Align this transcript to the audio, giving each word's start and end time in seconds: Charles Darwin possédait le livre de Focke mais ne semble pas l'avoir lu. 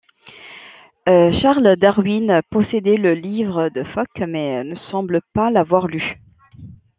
Charles 1.05 1.75
Darwin 1.79 2.41
possédait 2.49 2.97
le 2.97 3.13
livre 3.13 3.69
de 3.69 3.83
Focke 3.93 4.21
mais 4.27 4.63
ne 4.63 4.75
semble 4.89 5.21
pas 5.35 5.51
l'avoir 5.51 5.85
lu. 5.85 6.01